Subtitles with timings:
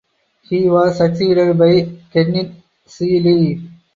[0.49, 2.55] He was succeeded by Kenneth
[2.87, 3.69] Sealey.